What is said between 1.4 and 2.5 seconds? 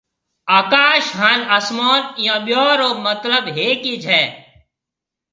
آسمان اِيئون